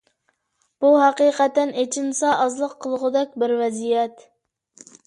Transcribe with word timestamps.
بۇ 0.85 0.89
ھەقىقەتەن 1.01 1.75
ئىچىنسا 1.83 2.33
ئازلىق 2.39 2.75
قىلغۇدەك 2.87 3.39
بىر 3.45 3.57
ۋەزىيەت. 3.63 4.31